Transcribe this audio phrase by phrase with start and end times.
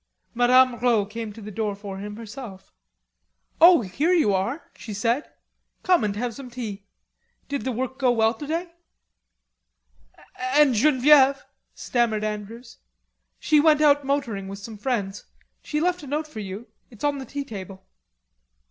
[0.33, 2.73] Madame Rod opened the door for him herself.
[3.61, 5.31] "Oh, here you are," she said.
[5.83, 6.87] "Come and have some tea.
[7.47, 8.71] Did the work go well to day?"
[10.55, 11.45] "And Genevieve?"
[11.75, 12.79] stammered Andrews.
[13.37, 15.25] "She went out motoring with some friends.
[15.61, 16.65] She left a note for you.
[16.89, 17.85] It's on the tea table."